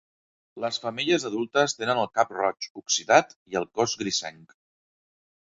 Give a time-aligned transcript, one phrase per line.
[0.63, 4.61] Les femelles adultes tenen el cap roig oxidat i el cos grisenc